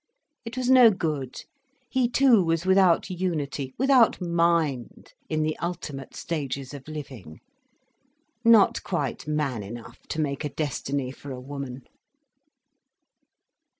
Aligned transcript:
It 0.45 0.57
was 0.57 0.67
no 0.67 0.89
good—he 0.89 2.09
too 2.09 2.43
was 2.43 2.65
without 2.65 3.11
unity, 3.11 3.71
without 3.77 4.19
mind, 4.19 5.13
in 5.29 5.43
the 5.43 5.55
ultimate 5.59 6.15
stages 6.15 6.73
of 6.73 6.87
living; 6.87 7.39
not 8.43 8.81
quite 8.81 9.27
man 9.27 9.61
enough 9.61 9.99
to 10.09 10.19
make 10.19 10.43
a 10.43 10.49
destiny 10.49 11.11
for 11.11 11.29
a 11.29 11.39
woman. 11.39 11.83